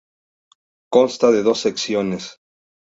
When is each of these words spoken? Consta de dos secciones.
Consta 0.89 1.29
de 1.31 1.43
dos 1.43 1.59
secciones. 1.59 2.39